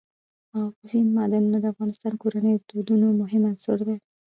[0.57, 1.91] اوبزین معدنونه د افغان
[2.21, 3.97] کورنیو د دودونو مهم عنصر دی.